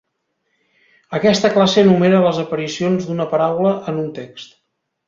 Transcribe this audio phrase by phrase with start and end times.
[1.17, 4.61] Aquesta classe enumera les aparicions d'una paraula en un text.